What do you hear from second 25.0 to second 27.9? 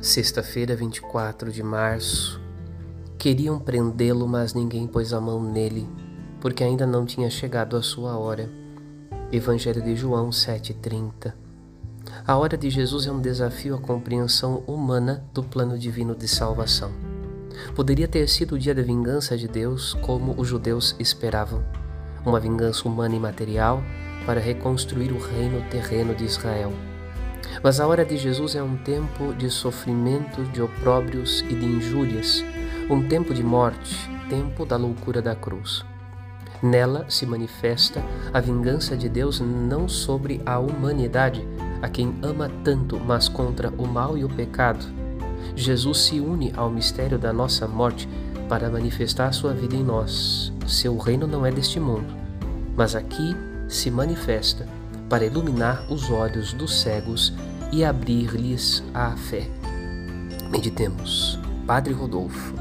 o reino terreno de Israel. Mas a